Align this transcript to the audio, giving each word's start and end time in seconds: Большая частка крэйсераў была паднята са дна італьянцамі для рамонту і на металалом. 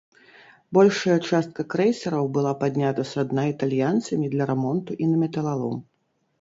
Большая 0.77 1.17
частка 1.29 1.65
крэйсераў 1.73 2.25
была 2.39 2.55
паднята 2.63 3.07
са 3.11 3.21
дна 3.35 3.45
італьянцамі 3.53 4.33
для 4.35 4.51
рамонту 4.55 5.01
і 5.05 5.15
на 5.15 5.23
металалом. 5.23 5.81